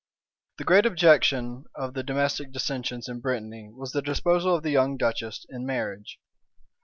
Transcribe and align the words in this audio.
The 0.57 0.63
great 0.63 0.87
object 0.87 1.31
of 1.31 1.93
the 1.93 2.01
domestic 2.01 2.51
dissensions 2.51 3.07
in 3.07 3.19
Brittany 3.19 3.69
was 3.71 3.91
the 3.91 4.01
disposal 4.01 4.55
of 4.55 4.63
the 4.63 4.71
young 4.71 4.97
duchess 4.97 5.45
in 5.47 5.63
marriage. 5.63 6.19